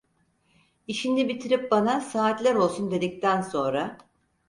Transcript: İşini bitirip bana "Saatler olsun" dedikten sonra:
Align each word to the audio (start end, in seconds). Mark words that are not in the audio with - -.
İşini 0.87 1.29
bitirip 1.29 1.71
bana 1.71 2.01
"Saatler 2.01 2.55
olsun" 2.55 2.91
dedikten 2.91 3.41
sonra: 3.41 3.97